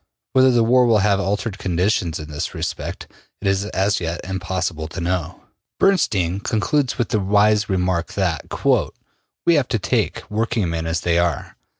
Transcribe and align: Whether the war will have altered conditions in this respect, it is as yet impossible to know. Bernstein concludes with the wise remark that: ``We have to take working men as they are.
Whether 0.33 0.49
the 0.49 0.63
war 0.63 0.87
will 0.87 0.97
have 1.05 1.19
altered 1.19 1.59
conditions 1.59 2.17
in 2.17 2.27
this 2.31 2.55
respect, 2.55 3.05
it 3.39 3.47
is 3.47 3.65
as 3.65 3.99
yet 3.99 4.19
impossible 4.23 4.87
to 4.87 4.99
know. 4.99 5.43
Bernstein 5.79 6.39
concludes 6.39 6.97
with 6.97 7.09
the 7.09 7.19
wise 7.19 7.69
remark 7.69 8.13
that: 8.13 8.49
``We 8.49 9.57
have 9.57 9.67
to 9.67 9.77
take 9.77 10.23
working 10.27 10.67
men 10.71 10.87
as 10.87 11.01
they 11.01 11.19
are. 11.19 11.55